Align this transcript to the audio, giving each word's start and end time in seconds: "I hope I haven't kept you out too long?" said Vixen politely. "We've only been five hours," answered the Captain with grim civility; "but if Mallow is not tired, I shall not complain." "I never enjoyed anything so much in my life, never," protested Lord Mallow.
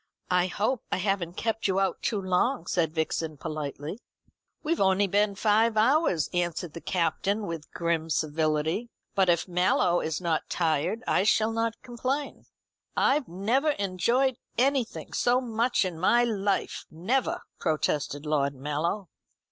"I 0.31 0.47
hope 0.47 0.81
I 0.91 0.97
haven't 0.97 1.33
kept 1.37 1.67
you 1.67 1.79
out 1.79 2.01
too 2.01 2.19
long?" 2.19 2.65
said 2.65 2.91
Vixen 2.95 3.37
politely. 3.37 3.99
"We've 4.63 4.81
only 4.81 5.05
been 5.05 5.35
five 5.35 5.77
hours," 5.77 6.27
answered 6.33 6.73
the 6.73 6.81
Captain 6.81 7.45
with 7.45 7.69
grim 7.69 8.09
civility; 8.09 8.89
"but 9.13 9.29
if 9.29 9.47
Mallow 9.47 9.99
is 10.01 10.19
not 10.19 10.49
tired, 10.49 11.03
I 11.05 11.21
shall 11.21 11.51
not 11.51 11.79
complain." 11.83 12.45
"I 12.97 13.23
never 13.27 13.73
enjoyed 13.73 14.37
anything 14.57 15.13
so 15.13 15.39
much 15.39 15.85
in 15.85 15.99
my 15.99 16.23
life, 16.23 16.87
never," 16.89 17.43
protested 17.59 18.25
Lord 18.25 18.55
Mallow. 18.55 19.07